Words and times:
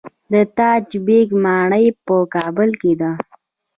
د 0.31 0.33
تاج 0.57 0.87
بیګ 1.05 1.29
ماڼۍ 1.43 1.85
په 2.05 2.15
کابل 2.33 2.69
کې 2.81 2.93
ده 3.01 3.11